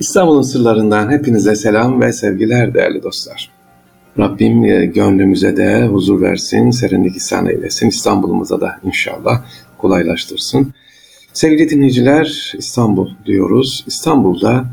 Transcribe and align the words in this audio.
İstanbul'un 0.00 0.42
sırlarından 0.42 1.10
hepinize 1.10 1.56
selam 1.56 2.00
ve 2.00 2.12
sevgiler 2.12 2.74
değerli 2.74 3.02
dostlar. 3.02 3.50
Rabbim 4.18 4.64
e, 4.64 4.86
gönlümüze 4.86 5.56
de 5.56 5.86
huzur 5.86 6.20
versin, 6.20 6.70
serinlik 6.70 7.16
ihsan 7.16 7.46
eylesin. 7.46 7.88
İstanbul'umuza 7.88 8.60
da 8.60 8.80
inşallah 8.84 9.42
kolaylaştırsın. 9.78 10.74
Sevgili 11.32 11.70
dinleyiciler, 11.70 12.52
İstanbul 12.58 13.10
diyoruz. 13.26 13.84
İstanbul'da 13.86 14.64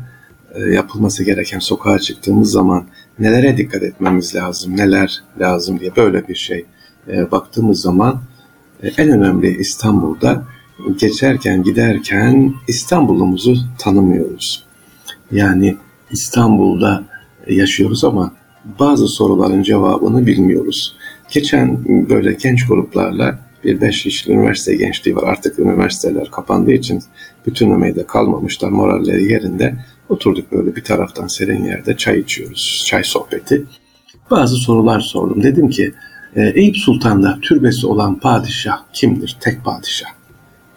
e, 0.54 0.60
yapılması 0.60 1.24
gereken 1.24 1.58
sokağa 1.58 1.98
çıktığımız 1.98 2.50
zaman 2.52 2.84
nelere 3.18 3.56
dikkat 3.56 3.82
etmemiz 3.82 4.34
lazım, 4.34 4.76
neler 4.76 5.22
lazım 5.40 5.80
diye 5.80 5.96
böyle 5.96 6.28
bir 6.28 6.34
şey 6.34 6.64
e, 7.08 7.30
baktığımız 7.30 7.80
zaman 7.80 8.22
en 8.98 9.10
önemli 9.10 9.56
İstanbul'da 9.56 10.44
geçerken 11.00 11.62
giderken 11.62 12.54
İstanbul'umuzu 12.68 13.56
tanımıyoruz. 13.78 14.71
Yani 15.32 15.76
İstanbul'da 16.10 17.04
yaşıyoruz 17.48 18.04
ama 18.04 18.32
bazı 18.80 19.08
soruların 19.08 19.62
cevabını 19.62 20.26
bilmiyoruz. 20.26 20.96
Geçen 21.30 21.84
böyle 22.08 22.32
genç 22.32 22.66
gruplarla 22.66 23.38
bir 23.64 23.80
beş 23.80 24.02
kişilik 24.02 24.36
üniversite 24.36 24.76
gençliği 24.76 25.16
var. 25.16 25.22
Artık 25.22 25.58
üniversiteler 25.58 26.30
kapandığı 26.30 26.72
için 26.72 27.02
bütün 27.46 27.70
ömeyde 27.70 28.06
kalmamışlar. 28.06 28.68
Moralleri 28.68 29.32
yerinde. 29.32 29.74
Oturduk 30.08 30.52
böyle 30.52 30.76
bir 30.76 30.84
taraftan 30.84 31.26
serin 31.26 31.64
yerde 31.64 31.96
çay 31.96 32.20
içiyoruz. 32.20 32.84
Çay 32.86 33.04
sohbeti. 33.04 33.64
Bazı 34.30 34.56
sorular 34.56 35.00
sordum. 35.00 35.42
Dedim 35.42 35.70
ki 35.70 35.94
e, 36.36 36.52
Eyüp 36.54 36.76
Sultan'da 36.76 37.38
türbesi 37.42 37.86
olan 37.86 38.18
padişah 38.18 38.78
kimdir? 38.92 39.36
Tek 39.40 39.64
padişah. 39.64 40.08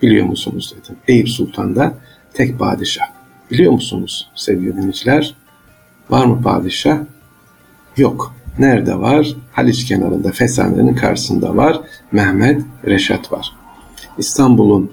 Biliyor 0.01 0.25
musunuz 0.25 0.75
dedim. 0.81 0.95
Eyüp 1.07 1.29
Sultan'da 1.29 1.97
tek 2.33 2.59
padişah. 2.59 3.14
Biliyor 3.51 3.71
musunuz 3.71 4.29
sevgili 4.35 4.75
dinleyiciler? 4.75 5.35
Var 6.09 6.25
mı 6.25 6.41
padişah? 6.41 6.97
Yok. 7.97 8.35
Nerede 8.59 8.99
var? 8.99 9.35
Haliç 9.51 9.85
kenarında, 9.85 10.31
Fesane'nin 10.31 10.95
karşısında 10.95 11.57
var. 11.57 11.81
Mehmet 12.11 12.61
Reşat 12.85 13.31
var. 13.31 13.51
İstanbul'un 14.17 14.91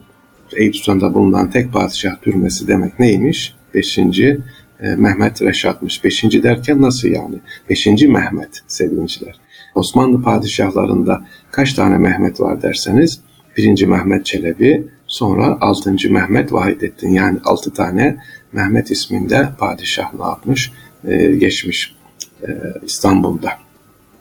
Eyüp 0.57 0.77
Sultan'da 0.77 1.15
bulunan 1.15 1.51
tek 1.51 1.73
padişah 1.73 2.21
türmesi 2.23 2.69
demek 2.69 2.99
neymiş? 2.99 3.55
Beşinci 3.75 4.41
e, 4.81 4.89
Mehmet 4.89 5.43
Reşat'mış. 5.43 6.05
Beşinci 6.05 6.43
derken 6.43 6.83
nasıl 6.83 7.09
yani? 7.09 7.41
Beşinci 7.71 8.09
Mehmet 8.09 8.63
sevgiliciler. 8.67 9.41
Osmanlı 9.75 10.23
padişahlarında 10.23 11.27
kaç 11.51 11.75
tane 11.75 11.99
Mehmet 11.99 12.41
var 12.41 12.63
derseniz 12.63 13.21
birinci 13.57 13.87
Mehmet 13.87 14.27
Çelebi, 14.27 14.87
sonra 15.07 15.59
altıncı 15.61 16.13
Mehmet 16.13 16.53
Vahidettin 16.53 17.11
yani 17.11 17.39
altı 17.45 17.73
tane 17.73 18.17
Mehmet 18.53 18.91
isminde 18.91 19.49
padişah 19.59 20.15
ne 20.15 20.25
yapmış? 20.25 20.73
Ee, 21.09 21.35
geçmiş 21.35 21.95
e, 22.43 22.49
İstanbul'da. 22.83 23.51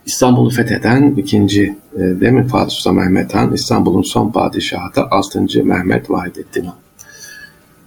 İstanbul'u 0.05 0.49
fetheden 0.49 1.15
ikinci 1.17 1.75
e, 1.95 1.99
değil 1.99 2.47
Fatih 2.47 2.75
Sultan 2.75 2.95
Mehmet 2.95 3.35
Han, 3.35 3.53
İstanbul'un 3.53 4.01
son 4.01 4.31
padişahı 4.31 4.95
da 4.95 5.11
6. 5.11 5.63
Mehmet 5.63 6.09
Vahidettin 6.09 6.65
Han. 6.65 6.75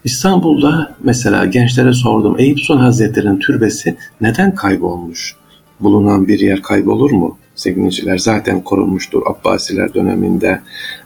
İstanbul'da 0.04 0.96
mesela 1.02 1.46
gençlere 1.46 1.92
sordum 1.92 2.36
Eyüp 2.38 2.60
Sultan 2.60 2.82
Hazretleri'nin 2.82 3.38
türbesi 3.38 3.96
neden 4.20 4.54
kaybolmuş? 4.54 5.36
Bulunan 5.80 6.28
bir 6.28 6.38
yer 6.38 6.62
kaybolur 6.62 7.10
mu? 7.10 7.38
Sevgiliciler 7.54 8.18
zaten 8.18 8.60
korunmuştur. 8.64 9.22
Abbasiler 9.26 9.94
döneminde 9.94 10.60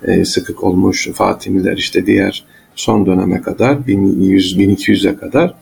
e, 0.05 0.25
sıkık 0.25 0.65
olmuş, 0.65 1.09
Fatimiler 1.15 1.77
işte 1.77 2.07
diğer 2.07 2.45
son 2.75 3.07
döneme 3.07 3.43
kadar 3.43 3.75
1100-1200'e 3.75 5.17
kadar 5.17 5.55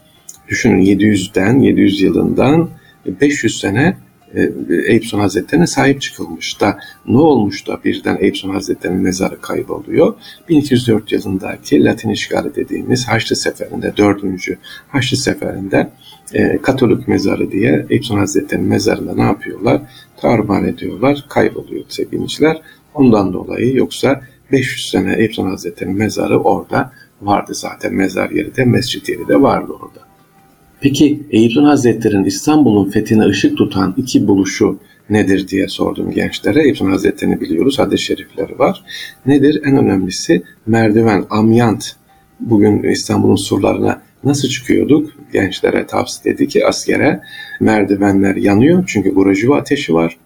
düşünün 0.49 0.83
700'den 0.83 1.61
700 1.61 2.01
yılından 2.01 2.69
500 3.21 3.61
sene 3.61 3.97
e, 4.37 4.53
Eyüp 4.87 5.05
Sultan 5.05 5.21
Hazretleri'ne 5.21 5.67
sahip 5.67 6.01
çıkılmış 6.03 6.61
da 6.61 6.79
ne 7.07 7.19
olmuş 7.19 7.67
da 7.67 7.81
birden 7.85 8.19
Eyüp 8.21 8.37
Sultan 8.37 8.55
Hazretleri'nin 8.55 9.03
mezarı 9.03 9.41
kayboluyor? 9.41 10.15
1204 10.49 11.13
yılındaki 11.13 11.85
Latin 11.85 12.11
işgali 12.11 12.55
dediğimiz 12.55 13.09
Haçlı 13.09 13.37
Seferi'nde, 13.37 13.97
4. 13.97 14.23
Haçlı 14.89 15.17
Seferi'nde 15.17 15.91
e, 16.35 16.59
Katolik 16.63 17.09
mezarı 17.09 17.51
diye 17.53 17.87
Eyüp 17.91 18.05
Sultan 18.05 18.21
Hazretleri'nin 18.21 18.69
mezarında 18.69 19.15
ne 19.15 19.23
yapıyorlar? 19.23 19.83
Tarumar 20.17 20.65
ediyorlar, 20.65 21.25
kayboluyor 21.29 21.85
sevgiliciler. 21.89 22.63
Ondan 22.95 23.33
dolayı 23.33 23.77
yoksa 23.77 24.21
500 24.53 24.91
sene 24.91 25.15
Eyüp 25.15 25.35
Sultan 25.35 25.51
Hazretleri'nin 25.51 25.99
mezarı 25.99 26.41
orada 26.41 26.93
vardı 27.23 27.55
zaten. 27.55 27.95
Mezar 27.95 28.31
yeri 28.31 28.57
de, 28.57 28.65
mescit 28.65 29.09
yeri 29.09 29.29
de 29.29 29.43
vardı 29.43 29.73
orada. 29.73 30.06
Peki 30.81 31.23
Sultan 31.33 31.65
Hazretleri'nin 31.65 32.25
İstanbul'un 32.25 32.91
fethine 32.91 33.25
ışık 33.25 33.59
tutan 33.59 33.95
iki 33.97 34.29
buluşu 34.29 34.79
nedir 35.11 35.49
diye 35.49 35.69
sordum 35.69 36.11
gençlere. 36.11 36.75
Sultan 36.75 36.91
Hazretleri'ni 36.91 37.41
biliyoruz. 37.41 37.79
Hadis-i 37.79 38.05
şerifleri 38.05 38.59
var. 38.59 38.83
Nedir? 39.27 39.61
En 39.65 39.77
önemlisi 39.77 40.43
merdiven, 40.67 41.25
amyant. 41.31 41.93
Bugün 42.41 42.83
İstanbul'un 42.83 43.37
surlarına 43.37 44.03
nasıl 44.25 44.49
çıkıyorduk? 44.49 45.13
Gençlere 45.33 45.87
tavsiye 45.87 46.35
dedi 46.35 46.49
ki 46.49 46.67
askere 46.67 47.21
merdivenler 47.61 48.37
yanıyor 48.37 48.85
çünkü 48.87 49.15
Gurucuva 49.15 49.57
ateşi 49.57 49.95
var. 49.95 50.17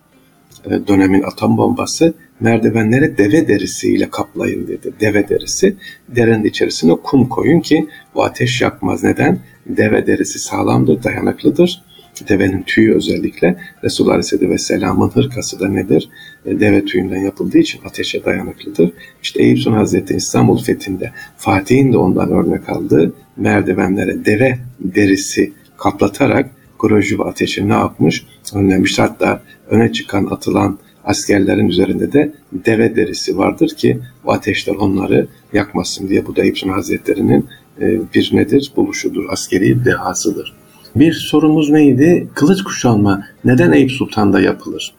E, 0.64 0.86
dönemin 0.88 1.22
atom 1.22 1.56
bombası 1.56 2.14
merdivenlere 2.40 3.18
deve 3.18 3.48
derisiyle 3.48 4.10
kaplayın 4.10 4.66
dedi. 4.66 4.92
Deve 5.00 5.28
derisi. 5.28 5.76
Derenin 6.08 6.44
içerisine 6.44 6.94
kum 6.94 7.28
koyun 7.28 7.60
ki 7.60 7.88
bu 8.14 8.24
ateş 8.24 8.60
yakmaz. 8.60 9.04
Neden? 9.04 9.38
Deve 9.66 10.06
derisi 10.06 10.38
sağlamdır, 10.38 11.02
dayanıklıdır. 11.02 11.82
Devenin 12.28 12.62
tüyü 12.62 12.94
özellikle 12.94 13.56
Resulullah 13.84 14.12
Aleyhisselatü 14.12 14.50
Vesselam'ın 14.50 15.08
hırkası 15.08 15.60
da 15.60 15.68
nedir? 15.68 16.08
E, 16.46 16.60
deve 16.60 16.84
tüyünden 16.84 17.20
yapıldığı 17.20 17.58
için 17.58 17.80
ateşe 17.84 18.24
dayanıklıdır. 18.24 18.92
İşte 19.22 19.42
Eyüp 19.42 19.58
Sultan 19.58 19.78
Hazretleri 19.78 20.18
İstanbul 20.18 20.58
fethinde 20.62 21.12
Fatih'in 21.36 21.92
de 21.92 21.96
ondan 21.96 22.30
örnek 22.30 22.68
aldığı 22.68 23.12
merdivenlere 23.36 24.24
deve 24.24 24.58
derisi 24.80 25.52
kaplatarak 25.76 26.50
Grojova 26.80 27.28
ateşi 27.28 27.68
ne 27.68 27.72
yapmış? 27.72 28.26
Önlemiş. 28.54 28.98
Hatta 28.98 29.42
öne 29.70 29.92
çıkan 29.92 30.26
atılan 30.26 30.78
askerlerin 31.04 31.68
üzerinde 31.68 32.12
de 32.12 32.32
deve 32.52 32.96
derisi 32.96 33.38
vardır 33.38 33.68
ki 33.68 33.98
bu 34.24 34.32
ateşler 34.32 34.74
onları 34.74 35.26
yakmasın 35.52 36.08
diye. 36.08 36.26
Bu 36.26 36.36
da 36.36 36.44
İbn 36.44 36.68
Hazretleri'nin 36.68 37.46
e, 37.80 38.00
bir 38.14 38.30
nedir? 38.32 38.72
Buluşudur, 38.76 39.24
askeri 39.30 39.84
dehasıdır. 39.84 40.54
Bir 40.96 41.12
sorumuz 41.12 41.70
neydi? 41.70 42.28
Kılıç 42.34 42.62
kuşanma 42.62 43.26
neden 43.44 43.72
Eyüp 43.72 43.90
Sultan'da 43.90 44.40
yapılır? 44.40 44.94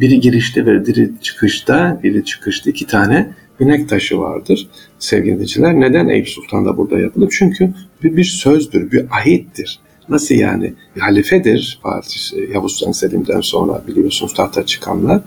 Biri 0.00 0.20
girişte 0.20 0.66
ve 0.66 0.86
biri 0.86 1.10
çıkışta, 1.22 2.00
biri 2.02 2.24
çıkışta 2.24 2.70
iki 2.70 2.86
tane 2.86 3.34
binek 3.60 3.88
taşı 3.88 4.18
vardır 4.18 4.68
sevgili 4.98 5.32
dinleyiciler. 5.32 5.80
Neden 5.80 6.08
Eyüp 6.08 6.28
Sultan'da 6.28 6.76
burada 6.76 6.98
yapılır? 6.98 7.28
Çünkü 7.38 7.74
bir, 8.02 8.16
bir 8.16 8.24
sözdür, 8.24 8.90
bir 8.90 9.06
ahittir. 9.10 9.78
Nasıl 10.10 10.34
yani? 10.34 10.74
Halifedir 10.98 11.80
Fatih 11.82 12.20
Yavuz 12.54 12.72
Sultan 12.72 12.92
Selim'den 12.92 13.40
sonra 13.40 13.82
biliyorsunuz 13.88 14.34
tahta 14.34 14.66
çıkanlar 14.66 15.20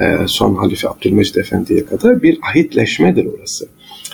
e, 0.00 0.16
son 0.26 0.54
halife 0.54 0.88
Abdülmecid 0.88 1.34
Efendi'ye 1.34 1.86
kadar 1.86 2.22
bir 2.22 2.38
ahitleşmedir 2.50 3.26
orası. 3.26 3.68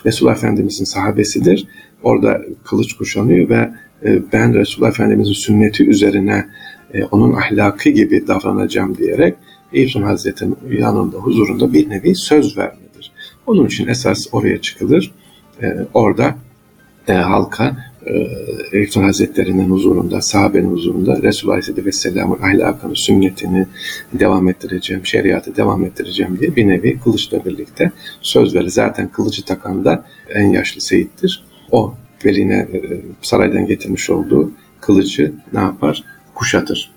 Resulullah 0.07 0.37
Efendimizin 0.37 0.85
sahabesidir. 0.85 1.67
Orada 2.03 2.43
kılıç 2.65 2.93
kuşanıyor 2.93 3.49
ve 3.49 3.71
e, 4.05 4.33
ben 4.33 4.55
Resulullah 4.55 4.91
Efendimizin 4.91 5.33
sünneti 5.33 5.89
üzerine 5.89 6.47
e, 6.95 7.05
onun 7.05 7.33
ahlakı 7.33 7.89
gibi 7.89 8.27
davranacağım 8.27 8.97
diyerek 8.97 9.35
Eyüp 9.73 9.95
Hazretleri'nin 9.95 10.57
yanında, 10.79 11.17
huzurunda 11.17 11.73
bir 11.73 11.91
nevi 11.91 12.15
söz 12.15 12.59
vermedir. 12.59 13.13
Onun 13.47 13.67
için 13.67 13.89
esas 13.89 14.27
oraya 14.33 14.61
çıkılır. 14.61 15.13
Orada 15.95 16.37
halka 17.07 17.77
e, 18.07 18.29
Eyüp 18.73 18.97
Hazretleri'nin 18.97 19.71
huzurunda, 19.71 20.21
sahabenin 20.21 20.71
huzurunda 20.71 21.23
Resulullah 21.23 21.55
Aleyhisselatü 21.55 21.87
Vesselam'ın 21.87 22.39
ahlakını, 22.43 22.97
sünnetini 22.97 23.67
devam 24.13 24.49
ettireceğim, 24.49 25.07
şeriatı 25.07 25.57
devam 25.57 25.85
ettireceğim 25.85 26.39
diye 26.41 26.57
bir 26.57 26.69
nevi 26.69 27.01
kılıçla 27.01 27.45
birlikte 27.45 27.93
söz 28.21 28.55
verir. 28.55 28.69
Zaten 28.69 29.09
kılıcı 29.09 29.45
takan 29.45 29.85
da 29.85 30.05
en 30.35 30.51
yaşlı 30.51 30.81
seyittir. 30.81 31.45
O 31.71 31.95
veline 32.25 32.55
e, 32.55 33.01
saraydan 33.23 33.67
getirmiş 33.67 34.11
olduğu 34.11 34.51
kılıcı 34.81 35.33
ne 35.53 35.61
yapar? 35.61 36.05
Kuşatır. 36.35 36.91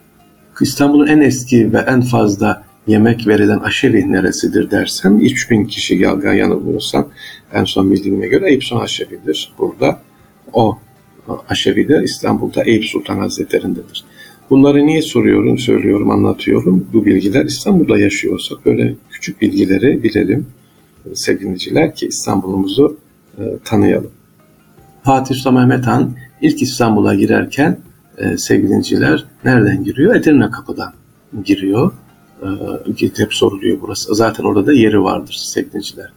İstanbul'un 0.61 1.07
en 1.07 1.19
eski 1.19 1.73
ve 1.73 1.77
en 1.77 2.01
fazla 2.01 2.63
yemek 2.87 3.27
verilen 3.27 3.59
aşevi 3.59 4.11
neresidir 4.11 4.71
dersem 4.71 5.19
3000 5.19 5.65
kişi 5.65 5.95
yanılmıyorsam 5.95 7.07
en 7.53 7.63
son 7.63 7.91
bildiğime 7.91 8.27
göre 8.27 8.49
Eyüp 8.49 8.63
Sultan 8.63 8.83
Aşevi'dir 8.83 9.53
burada. 9.57 9.99
O 10.53 10.77
Aşevi'de 11.49 12.01
İstanbul'da 12.03 12.63
Eyüp 12.63 12.85
Sultan 12.85 13.17
Hazretleri'ndedir. 13.17 14.05
Bunları 14.49 14.85
niye 14.85 15.01
soruyorum, 15.01 15.57
söylüyorum, 15.57 16.11
anlatıyorum? 16.11 16.87
Bu 16.93 17.05
bilgiler 17.05 17.45
İstanbul'da 17.45 17.99
yaşıyorsak 17.99 18.65
böyle 18.65 18.95
küçük 19.09 19.41
bilgileri 19.41 20.03
bilelim 20.03 20.45
sevgiliciler 21.15 21.95
ki 21.95 22.07
İstanbul'umuzu 22.07 22.97
e, 23.37 23.43
tanıyalım. 23.65 24.11
Fatih 25.03 25.35
Sultan 25.35 25.53
Mehmet 25.53 25.87
Han 25.87 26.15
ilk 26.41 26.61
İstanbul'a 26.61 27.15
girerken 27.15 27.79
e, 28.17 28.37
sevgilinciler 28.37 29.25
nereden 29.43 29.83
giriyor? 29.83 30.15
Edirne 30.15 30.51
kapıdan 30.51 30.93
giriyor. 31.45 31.91
E, 32.41 32.47
hep 33.17 33.33
soruluyor 33.33 33.77
burası. 33.81 34.15
Zaten 34.15 34.43
orada 34.43 34.65
da 34.65 34.73
yeri 34.73 35.03
vardır 35.03 35.33
sevgilinciler. 35.33 36.09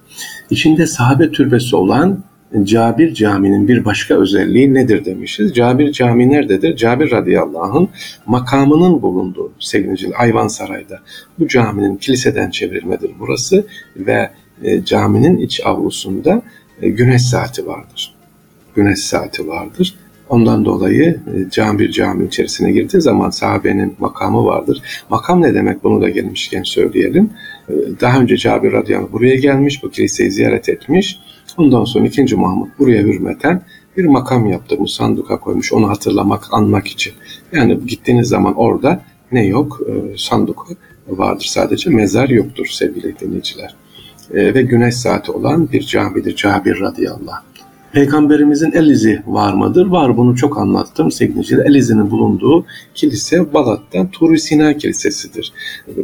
İçinde 0.51 0.87
sahabe 0.87 1.31
türbesi 1.31 1.77
olan 1.77 2.25
Cabir 2.64 3.14
Camii'nin 3.14 3.69
bir 3.69 3.85
başka 3.85 4.14
özelliği 4.14 4.75
nedir 4.75 5.05
demişiz. 5.05 5.55
Cabir 5.55 5.93
Camii 5.93 6.29
nerededir? 6.29 6.76
Cabir 6.76 7.11
radıyallahu 7.11 7.88
makamının 8.26 9.02
bulunduğu 9.02 9.52
sevgili 9.58 10.14
Ayvansaray'da. 10.17 10.99
Bu 11.38 11.49
caminin 11.49 11.97
kiliseden 11.97 12.50
çevrilmedir 12.50 13.11
burası 13.19 13.67
ve 13.97 14.31
e, 14.62 14.85
caminin 14.85 15.37
iç 15.37 15.61
avlusunda 15.64 16.43
e, 16.82 16.88
güneş 16.88 17.23
saati 17.23 17.67
vardır. 17.67 18.14
Güneş 18.75 18.99
saati 18.99 19.49
vardır. 19.49 19.94
Ondan 20.29 20.64
dolayı 20.64 21.20
e, 21.37 21.50
Cabir 21.50 21.91
cami 21.91 22.26
içerisine 22.26 22.73
girdiği 22.73 23.00
zaman 23.00 23.31
sahabenin 23.31 23.94
makamı 23.99 24.44
vardır. 24.44 24.82
Makam 25.11 25.43
ne 25.43 25.55
demek 25.55 25.85
bunu 25.85 26.02
da 26.02 26.08
gelmişken 26.08 26.62
söyleyelim. 26.62 27.31
Daha 28.00 28.20
önce 28.20 28.37
Cabir 28.37 28.73
radıyallahu 28.73 29.12
buraya 29.12 29.37
gelmiş, 29.37 29.82
bu 29.82 29.91
kiliseyi 29.91 30.31
ziyaret 30.31 30.69
etmiş 30.69 31.19
Ondan 31.56 31.85
sonra 31.85 32.06
2. 32.06 32.37
Mahmut 32.37 32.79
buraya 32.79 33.02
hürmeten 33.02 33.62
bir 33.97 34.05
makam 34.05 34.47
yaptırmış, 34.47 34.93
sanduka 34.93 35.41
koymuş 35.41 35.73
onu 35.73 35.88
hatırlamak, 35.88 36.44
anmak 36.52 36.87
için. 36.87 37.12
Yani 37.52 37.87
gittiğiniz 37.87 38.29
zaman 38.29 38.55
orada 38.55 39.02
ne 39.32 39.47
yok? 39.47 39.81
E, 39.88 40.19
sanduka 40.19 40.75
vardır 41.08 41.44
sadece, 41.50 41.91
mezar 41.91 42.29
yoktur 42.29 42.67
sevgili 42.67 43.19
dinleyiciler. 43.20 43.75
E, 44.35 44.55
ve 44.55 44.62
güneş 44.62 44.94
saati 44.94 45.32
olan 45.32 45.73
bir 45.73 45.82
camidir 45.82 46.37
Cabir 46.37 46.81
radıyallahu 46.81 47.31
anh. 47.31 47.50
Peygamberimizin 47.93 48.73
el 48.73 48.87
izi 48.87 49.23
var 49.26 49.55
mıdır? 49.55 49.87
Var 49.87 50.17
bunu 50.17 50.37
çok 50.37 50.58
anlattım 50.58 51.11
sevgili 51.11 51.62
El 51.62 51.75
izinin 51.75 52.11
bulunduğu 52.11 52.67
kilise 52.94 53.55
Balat'tan 53.55 54.11
Tur 54.11 54.37
Sina 54.37 54.76
Kilisesi'dir. 54.76 55.52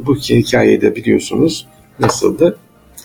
Bu 0.07 0.17
hikayeyi 0.17 0.81
de 0.81 0.97
biliyorsunuz 0.97 1.67
nasıldı? 2.01 2.59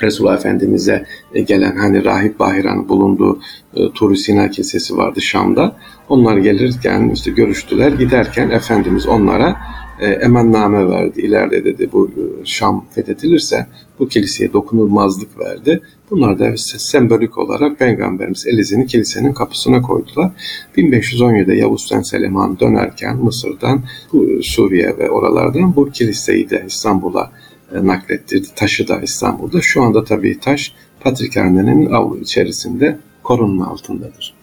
Resulullah 0.03 0.37
Efendimiz'e 0.37 1.05
e, 1.33 1.41
gelen 1.41 1.75
hani 1.75 2.05
Rahip 2.05 2.39
Bahiran 2.39 2.89
bulunduğu 2.89 3.39
e, 3.75 3.91
Tur 3.91 4.15
Sina 4.15 4.49
Kilisesi 4.49 4.97
vardı 4.97 5.21
Şam'da. 5.21 5.75
Onlar 6.09 6.37
gelirken 6.37 7.09
işte 7.09 7.31
görüştüler. 7.31 7.91
Giderken 7.91 8.49
Efendimiz 8.49 9.07
onlara 9.07 9.57
e, 10.01 10.07
emanname 10.07 10.89
verdi. 10.89 11.21
İleride 11.21 11.65
dedi 11.65 11.89
bu 11.93 12.07
e, 12.07 12.45
Şam 12.45 12.85
fethedilirse 12.95 13.67
bu 13.99 14.07
kiliseye 14.07 14.53
dokunulmazlık 14.53 15.39
verdi. 15.39 15.81
Bunlar 16.11 16.39
da 16.39 16.57
sembolik 16.57 17.37
olarak 17.37 17.79
Peygamberimiz 17.79 18.47
Elizini 18.47 18.87
kilisenin 18.87 19.33
kapısına 19.33 19.81
koydular. 19.81 20.31
1517'de 20.77 21.55
Yavuz 21.55 21.81
Sultan 21.81 22.01
Süleyman 22.01 22.59
dönerken 22.59 23.17
Mısır'dan 23.17 23.83
bu 24.13 24.27
Suriye 24.43 24.97
ve 24.97 25.09
oralardan 25.09 25.75
bu 25.75 25.91
kiliseyi 25.91 26.49
de 26.49 26.63
İstanbul'a 26.67 27.31
naklettirdi. 27.73 28.47
Taşı 28.55 28.87
da 28.87 29.01
İstanbul'da. 29.01 29.61
Şu 29.61 29.83
anda 29.83 30.03
tabii 30.03 30.39
taş 30.39 30.73
Patrikhane'nin 30.99 31.91
avlu 31.91 32.19
içerisinde 32.19 32.97
korunma 33.23 33.67
altındadır. 33.67 34.33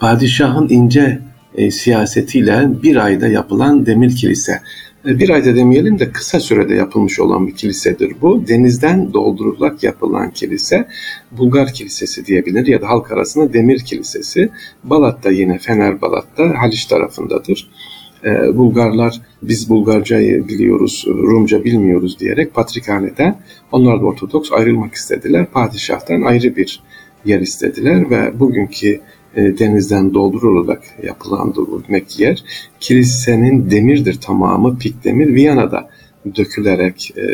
Padişahın 0.00 0.68
ince 0.68 1.20
e, 1.54 1.70
siyasetiyle 1.70 2.68
bir 2.82 2.96
ayda 2.96 3.28
yapılan 3.28 3.86
demir 3.86 4.16
kilise. 4.16 4.60
E, 5.06 5.18
bir 5.18 5.30
ayda 5.30 5.56
demeyelim 5.56 5.98
de 5.98 6.12
kısa 6.12 6.40
sürede 6.40 6.74
yapılmış 6.74 7.20
olan 7.20 7.46
bir 7.46 7.54
kilisedir 7.54 8.12
bu. 8.22 8.48
Denizden 8.48 9.12
doldurularak 9.12 9.82
yapılan 9.82 10.30
kilise 10.30 10.88
Bulgar 11.32 11.72
Kilisesi 11.72 12.26
diyebilir 12.26 12.66
ya 12.66 12.82
da 12.82 12.88
halk 12.88 13.12
arasında 13.12 13.52
Demir 13.52 13.78
Kilisesi. 13.78 14.50
Balat'ta 14.84 15.30
yine 15.30 15.58
Fener 15.58 16.00
Balat'ta 16.00 16.62
Haliç 16.62 16.86
tarafındadır 16.86 17.68
e, 17.68 17.70
Bulgarlar 18.54 19.20
biz 19.42 19.70
Bulgarcayı 19.70 20.48
biliyoruz, 20.48 21.04
Rumca 21.08 21.64
bilmiyoruz 21.64 22.20
diyerek 22.20 22.54
Patrikhane'den 22.54 23.38
onlar 23.72 24.00
da 24.00 24.04
Ortodoks 24.04 24.52
ayrılmak 24.52 24.94
istediler. 24.94 25.46
Padişah'tan 25.46 26.22
ayrı 26.22 26.56
bir 26.56 26.80
yer 27.24 27.40
istediler 27.40 28.10
ve 28.10 28.40
bugünkü 28.40 29.00
e, 29.36 29.58
denizden 29.58 30.14
doldurularak 30.14 30.82
yapılan 31.02 31.54
demek 31.88 32.20
yer 32.20 32.44
kilisenin 32.80 33.70
demirdir 33.70 34.20
tamamı 34.20 34.78
pik 34.78 35.04
demir 35.04 35.34
Viyana'da 35.34 35.90
dökülerek 36.36 37.14
e, 37.16 37.24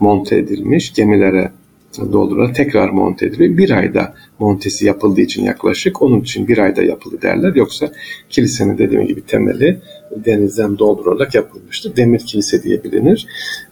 monte 0.00 0.36
edilmiş 0.36 0.92
gemilere 0.92 1.50
doldurularak 1.98 2.54
tekrar 2.54 2.88
monte 2.88 3.26
ediliyor. 3.26 3.56
Bir 3.56 3.70
ayda 3.70 4.14
montesi 4.38 4.86
yapıldığı 4.86 5.20
için 5.20 5.44
yaklaşık 5.44 6.02
onun 6.02 6.20
için 6.20 6.48
bir 6.48 6.58
ayda 6.58 6.82
yapıldı 6.82 7.22
derler. 7.22 7.54
Yoksa 7.54 7.92
kilisenin 8.28 8.78
dediğim 8.78 9.06
gibi 9.06 9.20
temeli 9.20 9.78
denizden 10.16 10.78
doldurularak 10.78 11.34
yapılmıştır. 11.34 11.96
Demir 11.96 12.18
kilise 12.18 12.62
diye 12.62 12.84
bilinir. 12.84 13.26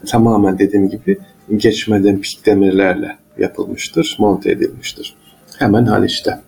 Tamamen 0.07 0.59
dediğim 0.59 0.91
gibi 0.91 1.19
geçmeden 1.57 2.21
pik 2.21 2.47
demirlerle 2.47 3.17
yapılmıştır, 3.39 4.17
monte 4.19 4.51
edilmiştir. 4.51 5.15
Hemen 5.59 5.85
Haliç'te. 5.85 6.41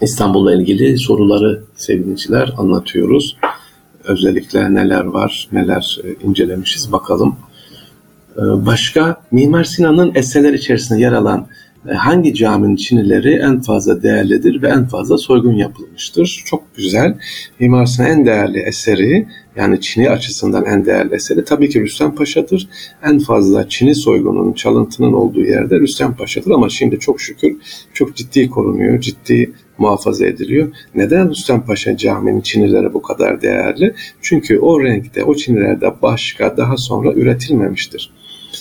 İstanbul'la 0.00 0.54
ilgili 0.54 0.98
soruları 0.98 1.62
sevgiliciler 1.76 2.54
anlatıyoruz. 2.58 3.36
Özellikle 4.04 4.74
neler 4.74 5.04
var, 5.04 5.48
neler 5.52 5.98
e, 6.04 6.26
incelemişiz 6.26 6.92
bakalım. 6.92 7.36
Ee, 8.36 8.40
başka 8.66 9.22
Mimar 9.30 9.64
Sinan'ın 9.64 10.12
eserler 10.14 10.52
içerisinde 10.52 11.00
yer 11.00 11.12
alan 11.12 11.40
e, 11.40 11.75
hangi 11.94 12.34
caminin 12.34 12.76
çinileri 12.76 13.34
en 13.34 13.60
fazla 13.60 14.02
değerlidir 14.02 14.62
ve 14.62 14.68
en 14.68 14.86
fazla 14.86 15.18
soygun 15.18 15.54
yapılmıştır? 15.54 16.42
Çok 16.46 16.76
güzel. 16.76 17.18
Mimar 17.60 17.96
en 18.00 18.26
değerli 18.26 18.58
eseri 18.58 19.26
yani 19.56 19.80
Çin'i 19.80 20.10
açısından 20.10 20.64
en 20.64 20.86
değerli 20.86 21.14
eseri 21.14 21.44
tabii 21.44 21.68
ki 21.68 21.80
Rüstem 21.80 22.14
Paşa'dır. 22.14 22.68
En 23.04 23.18
fazla 23.18 23.68
Çin'i 23.68 23.94
soygununun, 23.94 24.52
çalıntının 24.52 25.12
olduğu 25.12 25.42
yerde 25.42 25.80
Rüstem 25.80 26.16
Paşa'dır 26.16 26.50
ama 26.50 26.68
şimdi 26.68 26.98
çok 26.98 27.20
şükür 27.20 27.56
çok 27.94 28.16
ciddi 28.16 28.50
korunuyor, 28.50 29.00
ciddi 29.00 29.52
muhafaza 29.78 30.26
ediliyor. 30.26 30.68
Neden 30.94 31.30
Rüstem 31.30 31.64
Paşa 31.66 31.96
Camii'nin 31.96 32.40
çinileri 32.40 32.94
bu 32.94 33.02
kadar 33.02 33.42
değerli? 33.42 33.94
Çünkü 34.22 34.58
o 34.58 34.84
renkte, 34.84 35.24
o 35.24 35.34
çinilerde 35.34 35.94
başka 36.02 36.56
daha 36.56 36.76
sonra 36.76 37.12
üretilmemiştir. 37.12 38.12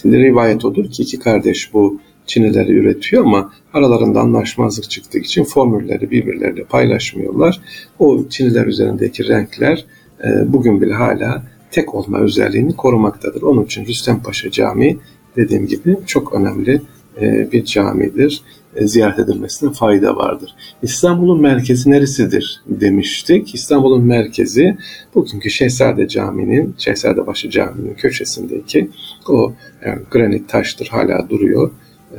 Rivayet 0.06 0.66
odur 0.66 0.92
ki 0.92 1.04
iki 1.04 1.20
kardeş 1.20 1.74
bu 1.74 2.00
çinileri 2.28 2.72
üretiyor 2.72 3.26
ama 3.26 3.52
aralarında 3.74 4.20
anlaşmazlık 4.20 4.90
çıktığı 4.90 5.20
için 5.20 5.44
formülleri 5.44 6.12
birbirleriyle 6.12 6.64
paylaşmıyorlar. 6.64 7.62
O 8.00 8.28
çiniler 8.30 8.66
üzerindeki 8.66 9.28
renkler 9.28 9.86
e, 10.24 10.54
bugün 10.54 10.82
bile 10.82 10.94
hala 10.94 11.44
tek 11.72 11.96
olma 11.96 12.20
özelliğini 12.20 12.76
korumaktadır. 12.76 13.42
Onun 13.42 13.66
için 13.66 13.86
Rüstem 13.86 14.24
Paşa 14.24 14.52
Camii 14.52 14.98
dediğim 15.36 15.68
gibi 15.68 15.98
çok 16.06 16.34
önemli 16.34 16.82
e, 17.22 17.52
bir 17.52 17.66
camidir. 17.66 18.42
E, 18.76 18.88
ziyaret 18.88 19.20
edilmesine 19.20 19.74
fayda 19.74 20.16
vardır. 20.16 20.56
İstanbul'un 20.82 21.42
merkezi 21.42 21.92
neresidir 21.92 22.62
demiştik. 22.68 23.56
İstanbul'un 23.56 24.04
merkezi 24.04 24.78
bugünkü 25.16 25.50
Şehzade 25.50 26.08
Camii'nin, 26.08 26.76
Şehzadebaşı 26.78 27.50
Camii'nin 27.50 27.94
köşesindeki 27.94 28.90
o 29.30 29.54
yani 29.86 30.02
granit 30.12 30.50
taştır 30.50 30.88
hala 30.88 31.30
duruyor. 31.30 31.72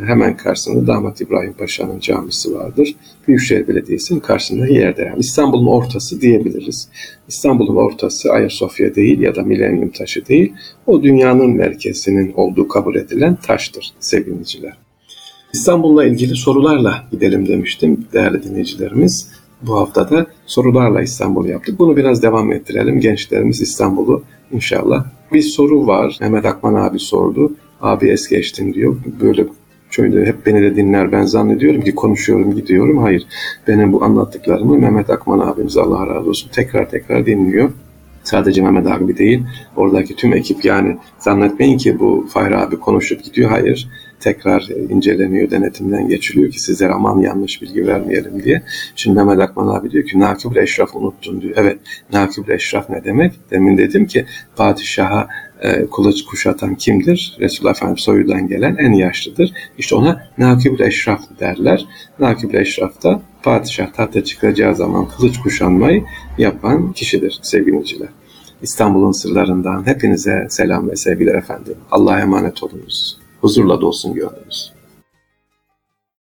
Hemen 0.05 0.37
karşısında 0.37 0.87
Damat 0.87 1.21
İbrahim 1.21 1.53
Paşa'nın 1.53 2.01
camisi 2.01 2.55
vardır. 2.55 2.95
Büyükşehir 3.29 3.69
Belediyesi'nin 3.69 4.21
karşısında 4.21 4.67
yerde. 4.67 5.03
Yani 5.03 5.19
İstanbul'un 5.19 5.67
ortası 5.67 6.21
diyebiliriz. 6.21 6.89
İstanbul'un 7.29 7.77
ortası 7.77 8.33
Ayasofya 8.33 8.95
değil 8.95 9.21
ya 9.21 9.35
da 9.35 9.43
Milenyum 9.43 9.89
taşı 9.89 10.27
değil. 10.27 10.53
O 10.87 11.03
dünyanın 11.03 11.51
merkezinin 11.51 12.33
olduğu 12.33 12.69
kabul 12.69 12.97
edilen 12.97 13.37
taştır 13.37 13.93
sevgiliciler. 14.01 14.77
İstanbul'la 15.53 16.05
ilgili 16.05 16.37
sorularla 16.37 17.05
gidelim 17.11 17.49
demiştim 17.49 18.07
değerli 18.13 18.43
dinleyicilerimiz. 18.43 19.29
Bu 19.63 19.77
hafta 19.77 20.11
da 20.11 20.27
sorularla 20.47 21.03
İstanbul'u 21.03 21.49
yaptık. 21.49 21.79
Bunu 21.79 21.97
biraz 21.97 22.23
devam 22.23 22.53
ettirelim. 22.53 23.01
Gençlerimiz 23.01 23.61
İstanbul'u 23.61 24.23
inşallah. 24.53 25.05
Bir 25.33 25.43
soru 25.43 25.87
var. 25.87 26.19
Mehmet 26.21 26.45
Akman 26.45 26.75
abi 26.75 26.99
sordu. 26.99 27.53
Abi 27.81 28.09
es 28.09 28.29
geçtim 28.29 28.75
diyor. 28.75 28.97
Böyle 29.21 29.47
şöyle 29.97 30.27
hep 30.27 30.47
beni 30.47 30.63
de 30.63 30.77
dinler. 30.77 31.13
Ben 31.13 31.23
zannediyorum 31.23 31.81
ki 31.81 31.95
konuşuyorum 31.95 32.55
gidiyorum. 32.55 32.99
Hayır. 32.99 33.27
Benim 33.69 33.93
bu 33.93 34.05
anlattıklarımı 34.05 34.79
Mehmet 34.79 35.11
Akman 35.11 35.39
abimiz 35.39 35.77
Allah 35.77 36.07
razı 36.07 36.29
olsun 36.29 36.51
tekrar 36.53 36.91
tekrar 36.91 37.27
dinliyor. 37.27 37.71
Sadece 38.25 38.63
Mehmet 38.63 38.87
abi 38.87 39.19
değil. 39.19 39.43
Oradaki 39.77 40.17
tüm 40.17 40.33
ekip 40.33 40.65
yani 40.65 40.97
zannetmeyin 41.19 41.79
ki 41.79 41.99
bu 41.99 42.27
Fahri 42.33 42.57
abi 42.57 42.77
konuşup 42.77 43.25
gidiyor. 43.25 43.51
Hayır 43.51 43.89
tekrar 44.21 44.69
inceleniyor, 44.89 45.51
denetimden 45.51 46.09
geçiliyor 46.09 46.51
ki 46.51 46.61
sizlere 46.61 46.93
aman 46.93 47.19
yanlış 47.19 47.63
bilgi 47.63 47.87
vermeyelim 47.87 48.43
diye. 48.43 48.63
Şimdi 48.97 49.17
Mehmet 49.17 49.41
Akman 49.41 49.77
abi 49.77 49.91
diyor 49.91 50.05
ki 50.05 50.21
Nakib 50.21 50.57
Eşraf 50.57 50.97
unuttun 50.97 51.41
diyor. 51.41 51.55
Evet 51.57 51.79
Nakib 52.13 52.49
Eşraf 52.49 52.91
ne 52.91 53.05
demek? 53.05 53.33
Demin 53.51 53.79
dedim 53.79 54.07
ki 54.07 54.27
padişaha 54.57 55.29
e, 55.61 55.87
kılıç 55.97 56.25
kuşatan 56.25 56.75
kimdir? 56.75 57.37
Resulullah 57.41 57.75
Efendimiz 57.75 58.03
soyundan 58.03 58.49
gelen 58.49 58.77
en 58.77 58.93
yaşlıdır. 58.93 59.53
İşte 59.79 59.95
ona 59.95 60.23
Nakib 60.39 60.81
Eşraf 60.81 61.21
derler. 61.41 61.87
Nakib 62.19 62.55
Eşraf 62.55 63.03
da 63.03 63.23
padişah 63.43 63.93
tahta 63.93 64.25
çıkacağı 64.25 64.75
zaman 64.75 65.09
kılıç 65.09 65.39
kuşanmayı 65.41 66.05
yapan 66.39 66.93
kişidir 66.93 67.39
sevgiliciler. 67.43 68.09
İstanbul'un 68.63 69.13
sırlarından 69.13 69.87
hepinize 69.87 70.47
selam 70.51 70.91
ve 70.91 70.97
sevgiler 70.97 71.35
efendim. 71.35 71.75
Allah'a 71.91 72.21
emanet 72.21 72.63
olunuz. 72.63 73.19
Huzurla 73.41 73.81
dolsun 73.81 74.15
gönlünüz. 74.15 74.76